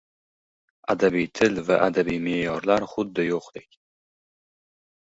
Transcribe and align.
Adabiy 0.93 1.27
til 1.41 1.61
va 1.69 1.77
adabiy 1.89 2.19
me’yorlar 2.29 2.89
xuddi 2.97 3.29
yo‘qdek. 3.31 3.81